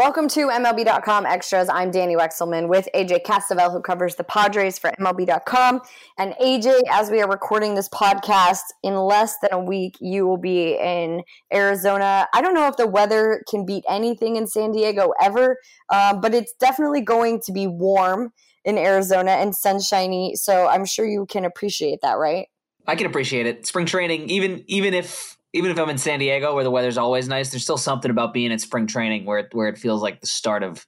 [0.00, 1.68] Welcome to MLB.com Extras.
[1.68, 5.82] I'm Dani Wexelman with AJ Cassavell, who covers the Padres for MLB.com.
[6.16, 10.38] And AJ, as we are recording this podcast, in less than a week, you will
[10.38, 11.22] be in
[11.52, 12.26] Arizona.
[12.32, 15.58] I don't know if the weather can beat anything in San Diego ever,
[15.90, 18.32] uh, but it's definitely going to be warm
[18.64, 20.34] in Arizona and sunshiny.
[20.34, 22.46] So I'm sure you can appreciate that, right?
[22.86, 23.66] I can appreciate it.
[23.66, 27.28] Spring training, even even if even if I'm in San Diego where the weather's always
[27.28, 30.20] nice, there's still something about being at spring training where it, where it feels like
[30.20, 30.86] the start of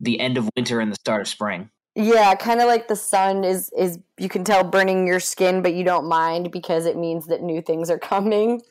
[0.00, 1.70] the end of winter and the start of spring.
[1.94, 5.74] Yeah, kind of like the sun is is you can tell burning your skin, but
[5.74, 8.62] you don't mind because it means that new things are coming.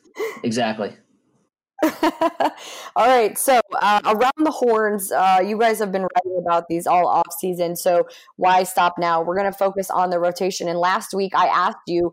[0.42, 0.92] Exactly.
[2.94, 6.86] all right, so uh, around the horns, uh, you guys have been writing about these
[6.86, 7.74] all off season.
[7.74, 9.22] So why stop now?
[9.22, 10.68] We're going to focus on the rotation.
[10.68, 12.12] And last week, I asked you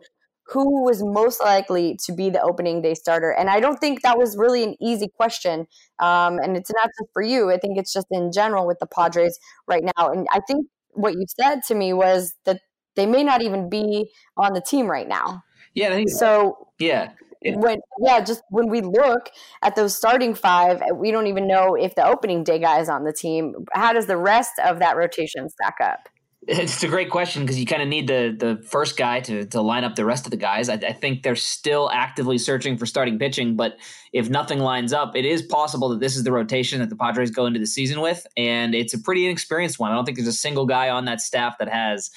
[0.49, 3.31] who was most likely to be the opening day starter?
[3.31, 5.67] And I don't think that was really an easy question.
[5.99, 8.87] Um, and it's not just for you, I think it's just in general with the
[8.87, 9.37] Padres
[9.67, 10.11] right now.
[10.11, 12.61] And I think what you said to me was that
[12.95, 15.43] they may not even be on the team right now.
[15.73, 15.89] Yeah.
[15.89, 16.69] I think so.
[16.79, 17.11] Yeah.
[17.43, 19.29] When yeah, just when we look
[19.61, 23.03] at those starting five, we don't even know if the opening day guy is on
[23.03, 23.53] the team.
[23.73, 26.09] How does the rest of that rotation stack up?
[26.49, 29.61] It's a great question because you kind of need the the first guy to to
[29.61, 30.69] line up the rest of the guys.
[30.69, 33.77] I, I, think they're still actively searching for starting pitching, but
[34.13, 37.31] if nothing lines up, it is possible that this is the rotation that the Padres
[37.31, 39.91] go into the season with, and it's a pretty inexperienced one.
[39.91, 42.11] I don't think there's a single guy on that staff that has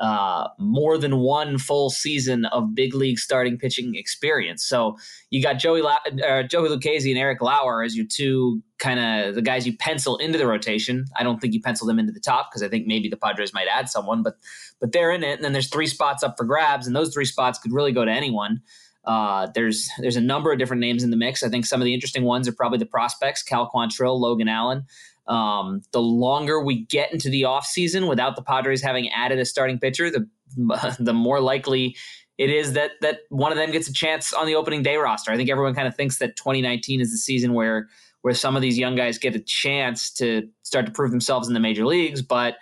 [0.00, 4.64] uh, more than one full season of big league starting pitching experience.
[4.64, 4.96] So
[5.28, 9.34] you got Joey La- uh, Joey Lucchesi and Eric Lauer as your two kind of
[9.34, 11.04] the guys you pencil into the rotation.
[11.18, 13.52] I don't think you pencil them into the top because I think maybe the Padres
[13.52, 14.36] might add someone, but
[14.80, 15.34] but they're in it.
[15.34, 18.04] And then there's three spots up for grabs, and those three spots could really go
[18.04, 18.62] to anyone.
[19.04, 21.42] Uh, there's there's a number of different names in the mix.
[21.42, 24.84] I think some of the interesting ones are probably the prospects: Cal Quantrill, Logan Allen.
[25.30, 29.78] Um, the longer we get into the offseason without the Padres having added a starting
[29.78, 30.28] pitcher, the
[30.98, 31.96] the more likely
[32.36, 35.30] it is that that one of them gets a chance on the opening day roster.
[35.30, 37.88] I think everyone kind of thinks that 2019 is the season where
[38.22, 41.54] where some of these young guys get a chance to start to prove themselves in
[41.54, 42.56] the major leagues, but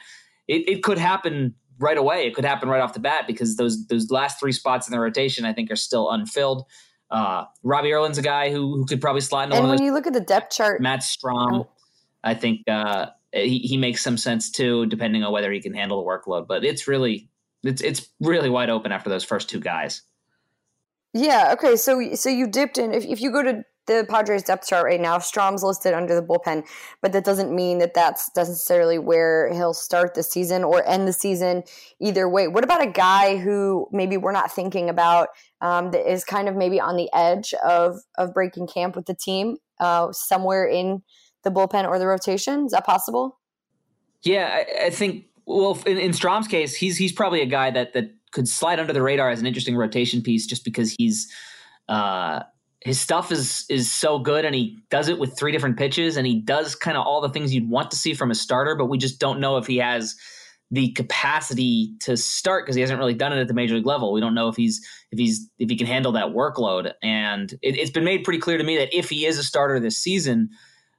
[0.46, 2.26] it, it could happen right away.
[2.26, 5.00] It could happen right off the bat because those those last three spots in the
[5.00, 6.64] rotation I think are still unfilled.
[7.10, 9.52] Uh, Robbie Erlin's a guy who, who could probably slide in.
[9.52, 11.66] and when you look at the depth chart, Matt Strahm.
[12.24, 16.02] I think uh, he, he makes some sense too, depending on whether he can handle
[16.02, 16.46] the workload.
[16.46, 17.28] But it's really
[17.62, 20.02] it's it's really wide open after those first two guys.
[21.14, 21.50] Yeah.
[21.54, 21.76] Okay.
[21.76, 22.92] So so you dipped in.
[22.92, 26.22] If if you go to the Padres depth chart right now, Strahm's listed under the
[26.22, 26.66] bullpen,
[27.00, 31.12] but that doesn't mean that that's necessarily where he'll start the season or end the
[31.12, 31.62] season.
[31.98, 35.28] Either way, what about a guy who maybe we're not thinking about
[35.62, 39.14] um, that is kind of maybe on the edge of of breaking camp with the
[39.14, 41.02] team, uh, somewhere in
[41.44, 42.66] the bullpen or the rotation?
[42.66, 43.38] Is that possible?
[44.22, 45.26] Yeah, I, I think.
[45.46, 48.92] Well, in, in Strahm's case, he's he's probably a guy that that could slide under
[48.92, 51.32] the radar as an interesting rotation piece, just because he's
[51.88, 52.42] uh,
[52.80, 56.26] his stuff is is so good, and he does it with three different pitches, and
[56.26, 58.74] he does kind of all the things you'd want to see from a starter.
[58.74, 60.16] But we just don't know if he has
[60.70, 64.12] the capacity to start because he hasn't really done it at the major league level.
[64.12, 67.76] We don't know if he's if he's if he can handle that workload, and it,
[67.76, 70.50] it's been made pretty clear to me that if he is a starter this season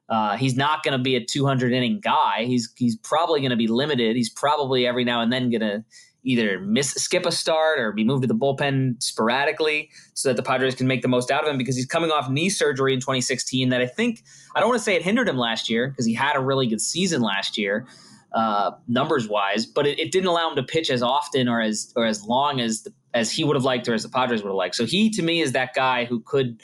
[0.09, 2.46] uh, he's not going to be a 200 inning guy.
[2.46, 4.16] He's he's probably going to be limited.
[4.16, 5.84] He's probably every now and then going to
[6.24, 10.44] either miss skip a start or be moved to the bullpen sporadically so that the
[10.44, 13.00] Padres can make the most out of him because he's coming off knee surgery in
[13.00, 14.24] 2016 that I think
[14.56, 16.68] I don't want to say it hindered him last year because he had a really
[16.68, 17.88] good season last year
[18.34, 21.91] uh, numbers wise, but it, it, didn't allow him to pitch as often or as
[21.96, 24.50] or as long as the, as he would have liked or as the Padres would
[24.50, 24.76] have liked.
[24.76, 26.62] So he to me is that guy who could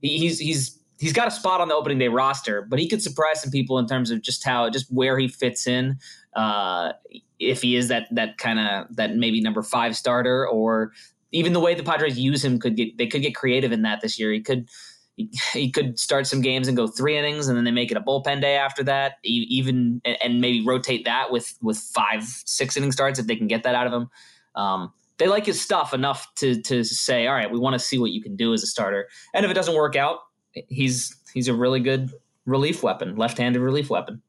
[0.00, 3.40] he's he's he's got a spot on the opening day roster, but he could surprise
[3.42, 5.98] some people in terms of just how just where he fits in.
[6.34, 6.92] Uh,
[7.38, 10.92] if he is that that kind of that maybe number five starter, or
[11.32, 14.00] even the way the Padres use him could get they could get creative in that
[14.00, 14.32] this year.
[14.32, 14.68] He could
[15.52, 18.00] he could start some games and go three innings, and then they make it a
[18.00, 19.14] bullpen day after that.
[19.24, 23.62] Even and maybe rotate that with with five six inning starts if they can get
[23.62, 24.08] that out of him.
[24.54, 27.98] Um, they like his stuff enough to to say, all right, we want to see
[27.98, 29.08] what you can do as a starter.
[29.34, 30.18] And if it doesn't work out,
[30.52, 32.12] he's he's a really good
[32.46, 34.22] relief weapon, left-handed relief weapon.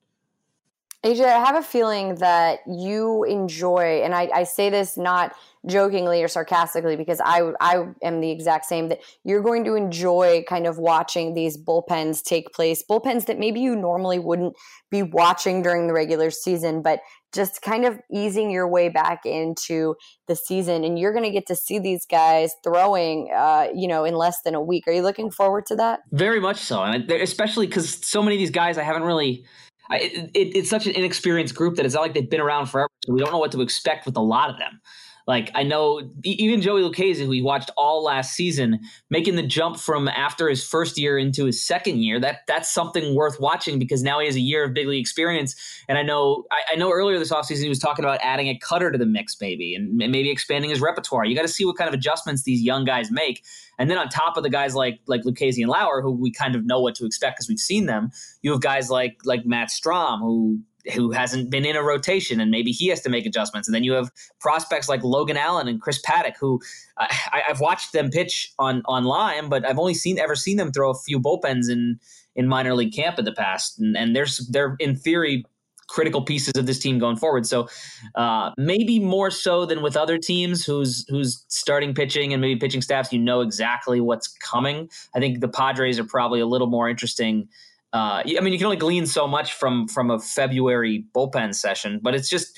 [1.06, 5.34] AJ, I have a feeling that you enjoy, and I, I say this not
[5.66, 10.44] jokingly or sarcastically because I I am the exact same that you're going to enjoy
[10.48, 14.56] kind of watching these bullpens take place bullpens that maybe you normally wouldn't
[14.90, 17.02] be watching during the regular season but
[17.34, 19.96] just kind of easing your way back into
[20.28, 20.84] the season.
[20.84, 24.42] And you're going to get to see these guys throwing uh, you know in less
[24.44, 24.86] than a week.
[24.88, 26.00] Are you looking forward to that?
[26.12, 29.46] Very much so and especially because so many of these guys i haven't really
[29.92, 33.14] It, it's such an inexperienced group that it's not like they've been around forever so
[33.14, 34.80] we don't know what to expect with a lot of them
[35.30, 38.80] like I know even Joey Lucchesi, who we watched all last season,
[39.12, 43.14] making the jump from after his first year into his second year, that that's something
[43.14, 45.56] worth watching because now he has a year of big league experience.
[45.88, 48.58] And I know I, I know earlier this offseason he was talking about adding a
[48.58, 51.26] cutter to the mix, maybe, and maybe expanding his repertoire.
[51.26, 53.44] You got to see what kind of adjustments these young guys make.
[53.78, 56.56] And then on top of the guys like like Lucchesi and Lauer, who we kind
[56.56, 58.10] of know what to expect because we've seen them,
[58.42, 60.60] you have guys like like Matt Strahm, who
[60.92, 63.68] who hasn't been in a rotation and maybe he has to make adjustments.
[63.68, 66.60] And then you have prospects like Logan Allen and Chris Paddack, who
[66.98, 70.92] I, have watched them pitch on online, but I've only seen ever seen them throw
[70.92, 72.00] a few bullpens in
[72.36, 73.80] in minor league camp in the past.
[73.80, 75.46] And, and there's they're in theory
[75.90, 77.46] critical pieces of this team going forward.
[77.46, 77.68] So
[78.16, 82.82] uh, maybe more so than with other teams who's who's starting pitching and maybe pitching
[82.82, 84.90] staffs, you know exactly what's coming.
[85.16, 87.50] I think the Padres are probably a little more interesting
[87.92, 92.00] uh, I mean, you can only glean so much from from a February bullpen session,
[92.04, 92.58] but it's just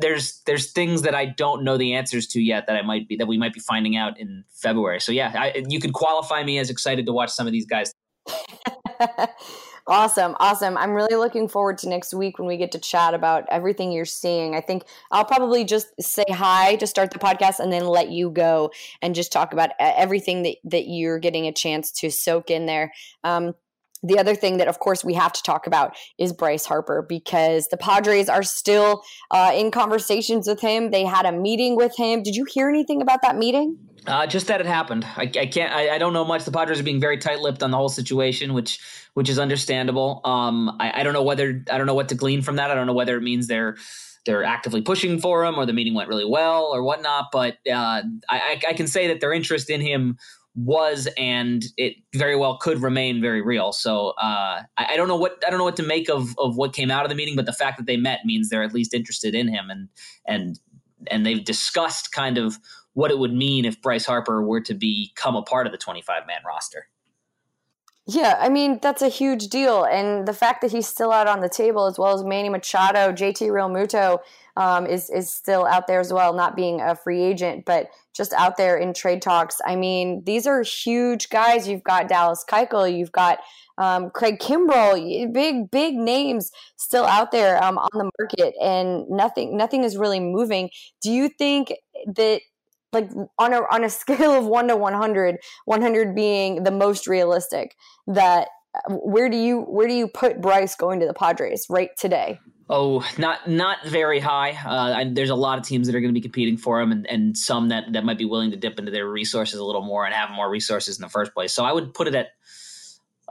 [0.00, 3.16] there's there's things that I don't know the answers to yet that I might be
[3.16, 5.00] that we might be finding out in February.
[5.00, 7.92] So yeah, I, you could qualify me as excited to watch some of these guys.
[9.86, 10.76] awesome, awesome!
[10.76, 14.04] I'm really looking forward to next week when we get to chat about everything you're
[14.04, 14.56] seeing.
[14.56, 18.30] I think I'll probably just say hi to start the podcast and then let you
[18.30, 18.72] go
[19.02, 22.92] and just talk about everything that that you're getting a chance to soak in there.
[23.22, 23.54] Um,
[24.04, 27.68] the other thing that, of course, we have to talk about is Bryce Harper because
[27.68, 30.90] the Padres are still uh, in conversations with him.
[30.90, 32.22] They had a meeting with him.
[32.22, 33.78] Did you hear anything about that meeting?
[34.06, 35.06] Uh, just that it happened.
[35.16, 35.72] I, I can't.
[35.72, 36.44] I, I, don't know much.
[36.44, 38.78] The Padres are being very tight-lipped on the whole situation, which
[39.14, 40.20] which is understandable.
[40.24, 42.70] Um, I, I don't know whether I don't know what to glean from that.
[42.70, 43.76] I don't know whether it means they're
[44.26, 47.26] they're actively pushing for him or the meeting went really well or whatnot.
[47.32, 50.18] But uh, I, I can say that their interest in him
[50.56, 53.72] was and it very well could remain very real.
[53.72, 56.56] So uh, I, I, don't know what I don't know what to make of of
[56.56, 58.72] what came out of the meeting, but the fact that they met means they're at
[58.72, 59.88] least interested in him and
[60.26, 60.58] and
[61.10, 62.58] and they've discussed kind of
[62.92, 66.26] what it would mean if Bryce Harper were to become a part of the 25
[66.26, 66.88] man roster.
[68.06, 71.40] Yeah, I mean that's a huge deal, and the fact that he's still out on
[71.40, 74.18] the table, as well as Manny Machado, JT Realmuto
[74.58, 78.34] um, is is still out there as well, not being a free agent, but just
[78.34, 79.58] out there in trade talks.
[79.64, 81.66] I mean, these are huge guys.
[81.66, 83.38] You've got Dallas Keuchel, you've got
[83.78, 89.56] um, Craig Kimbrel, big big names still out there um, on the market, and nothing
[89.56, 90.68] nothing is really moving.
[91.00, 91.72] Do you think
[92.06, 92.42] that
[92.94, 97.76] like on a on a scale of 1 to 100 100 being the most realistic
[98.06, 98.48] that
[98.88, 103.06] where do you where do you put Bryce going to the Padres right today Oh,
[103.18, 104.52] not not very high.
[104.52, 106.92] Uh, I, there's a lot of teams that are going to be competing for him,
[106.92, 109.82] and, and some that, that might be willing to dip into their resources a little
[109.82, 111.52] more and have more resources in the first place.
[111.52, 112.28] So I would put it at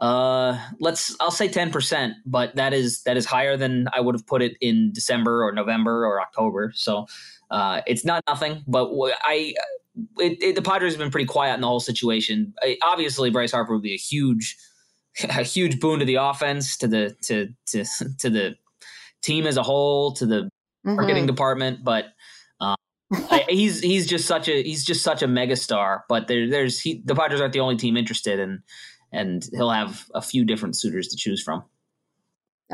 [0.03, 4.15] uh, let's I'll say ten percent, but that is that is higher than I would
[4.15, 6.73] have put it in December or November or October.
[6.75, 7.07] So
[7.49, 8.91] uh, it's not nothing, but
[9.23, 9.53] I
[10.17, 12.53] it, it, the Padres have been pretty quiet in the whole situation.
[12.61, 14.57] I, obviously, Bryce Harper would be a huge
[15.23, 17.85] a huge boon to the offense, to the to to
[18.19, 18.55] to the
[19.21, 20.95] team as a whole to the mm-hmm.
[20.95, 22.07] marketing department, but
[22.59, 22.75] um,
[23.31, 26.01] I, he's he's just such a he's just such a megastar.
[26.09, 28.59] But there, there's he, the Padres aren't the only team interested, and
[29.13, 31.63] and he'll have a few different suitors to choose from.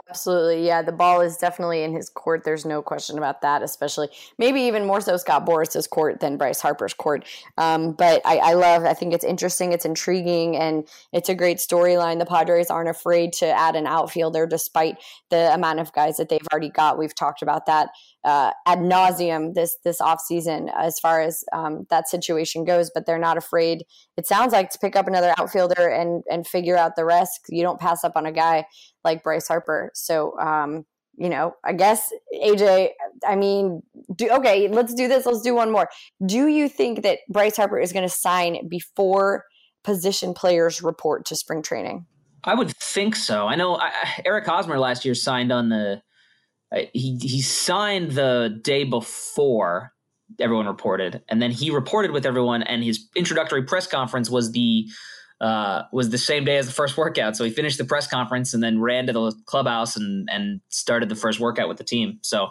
[0.07, 0.65] Absolutely.
[0.65, 2.43] Yeah, the ball is definitely in his court.
[2.43, 6.61] There's no question about that, especially maybe even more so Scott Boras's court than Bryce
[6.61, 7.25] Harper's court.
[7.57, 11.57] Um, but I, I, love, I think it's interesting, it's intriguing, and it's a great
[11.57, 12.19] storyline.
[12.19, 14.97] The Padres aren't afraid to add an outfielder despite
[15.31, 16.97] the amount of guys that they've already got.
[16.97, 17.89] We've talked about that
[18.23, 22.91] uh, ad nauseum this this off season as far as um, that situation goes.
[22.93, 23.83] But they're not afraid.
[24.17, 27.41] It sounds like to pick up another outfielder and and figure out the rest.
[27.49, 28.65] You don't pass up on a guy
[29.03, 29.91] like Bryce Harper.
[29.93, 30.85] So um,
[31.17, 32.89] you know, I guess AJ.
[33.27, 33.83] I mean,
[34.15, 35.25] do, okay, let's do this.
[35.25, 35.89] Let's do one more.
[36.25, 39.45] Do you think that Bryce Harper is going to sign before
[39.83, 42.05] position players report to spring training?
[42.45, 43.47] I would think so.
[43.47, 43.91] I know I,
[44.25, 46.01] Eric Hosmer last year signed on the
[46.93, 49.93] he he signed the day before
[50.39, 54.87] everyone reported, and then he reported with everyone, and his introductory press conference was the
[55.41, 57.35] uh, was the same day as the first workout.
[57.35, 61.09] So he finished the press conference and then ran to the clubhouse and and started
[61.09, 62.19] the first workout with the team.
[62.21, 62.49] So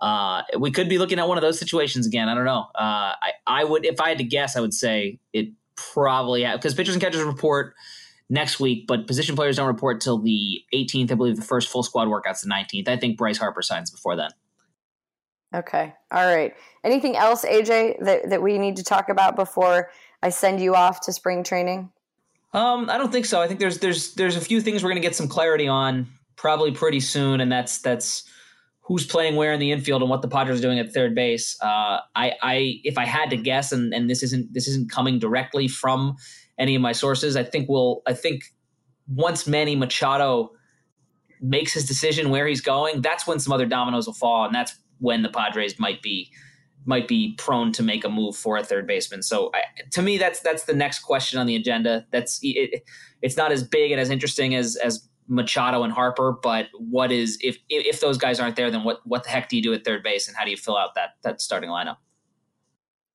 [0.00, 2.28] uh, we could be looking at one of those situations again.
[2.28, 2.66] I don't know.
[2.74, 6.74] Uh, I I would if I had to guess, I would say it probably because
[6.74, 7.74] pitchers and catchers report
[8.30, 11.10] next week, but position players don't report till the 18th.
[11.10, 12.88] I believe the first full squad workout's the 19th.
[12.88, 14.30] I think Bryce Harper signs before then.
[15.54, 15.94] Okay.
[16.12, 16.54] All right.
[16.84, 19.90] Anything else, AJ, that, that we need to talk about before
[20.22, 21.90] I send you off to spring training?
[22.52, 23.40] Um, I don't think so.
[23.40, 26.06] I think there's there's there's a few things we're going to get some clarity on
[26.36, 28.24] probably pretty soon, and that's that's
[28.88, 31.56] who's playing where in the infield and what the Padres are doing at third base.
[31.62, 35.18] Uh, I, I if I had to guess, and and this isn't this isn't coming
[35.18, 36.16] directly from
[36.58, 38.44] any of my sources, I think we'll I think
[39.06, 40.52] once Manny Machado
[41.40, 44.74] makes his decision where he's going, that's when some other dominoes will fall, and that's
[44.98, 46.32] when the Padres might be
[46.86, 49.22] might be prone to make a move for a third baseman.
[49.22, 52.06] So I, to me, that's that's the next question on the agenda.
[52.10, 52.82] That's it,
[53.20, 57.38] it's not as big and as interesting as as Machado and Harper, but what is
[57.40, 59.84] if if those guys aren't there, then what what the heck do you do at
[59.84, 61.96] third base, and how do you fill out that that starting lineup?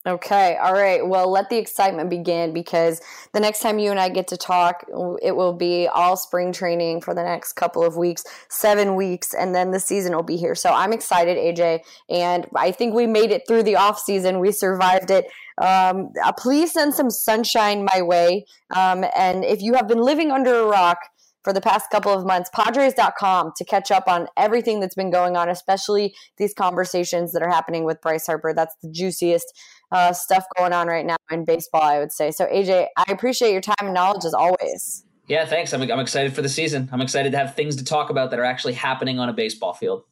[0.06, 0.58] Okay.
[0.58, 1.08] All right.
[1.08, 3.00] Well, let the excitement begin because
[3.32, 4.84] the next time you and I get to talk,
[5.22, 9.56] it will be all spring training for the next couple of weeks, seven weeks, and
[9.56, 10.56] then the season will be here.
[10.56, 11.80] So I'm excited, AJ.
[12.10, 14.40] And I think we made it through the off season.
[14.40, 15.28] We survived it.
[15.58, 18.46] Um, uh, please send some sunshine my way.
[18.76, 20.98] Um, and if you have been living under a rock,
[21.44, 25.36] for the past couple of months, Padres.com to catch up on everything that's been going
[25.36, 28.54] on, especially these conversations that are happening with Bryce Harper.
[28.54, 29.46] That's the juiciest
[29.92, 32.32] uh, stuff going on right now in baseball, I would say.
[32.32, 35.06] So, AJ, I appreciate your time and knowledge as always.
[35.28, 35.74] Yeah, thanks.
[35.74, 36.90] I'm, I'm excited for the season.
[36.92, 39.74] I'm excited to have things to talk about that are actually happening on a baseball
[39.74, 40.04] field.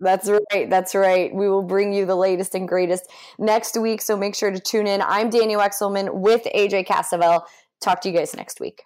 [0.00, 0.70] That's right.
[0.70, 1.34] That's right.
[1.34, 4.00] We will bring you the latest and greatest next week.
[4.00, 5.02] So make sure to tune in.
[5.02, 7.42] I'm Dani Wexelman with AJ Cassavell.
[7.80, 8.82] Talk to you guys next week.